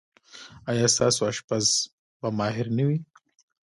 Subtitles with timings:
[0.69, 1.65] ایا ستاسو اشپز
[2.19, 2.97] به ماهر نه وي؟